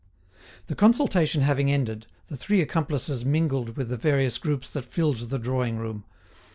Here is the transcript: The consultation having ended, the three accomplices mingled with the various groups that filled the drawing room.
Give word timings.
The 0.65 0.73
consultation 0.73 1.43
having 1.43 1.71
ended, 1.71 2.07
the 2.25 2.35
three 2.35 2.59
accomplices 2.59 3.23
mingled 3.23 3.77
with 3.77 3.89
the 3.89 3.97
various 3.97 4.39
groups 4.39 4.67
that 4.71 4.83
filled 4.85 5.29
the 5.29 5.37
drawing 5.37 5.77
room. 5.77 6.05